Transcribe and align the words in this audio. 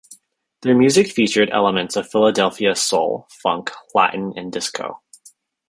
Their 0.63 0.75
music 0.75 1.11
featured 1.11 1.51
elements 1.51 1.95
of 1.95 2.09
Philadelphia 2.09 2.73
soul, 2.75 3.27
funk, 3.29 3.69
Latin 3.93 4.33
and 4.35 4.51
disco. 4.51 5.03